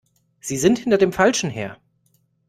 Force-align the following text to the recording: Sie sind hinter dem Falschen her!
Sie 0.39 0.57
sind 0.57 0.79
hinter 0.79 0.97
dem 0.97 1.13
Falschen 1.13 1.51
her! 1.51 1.77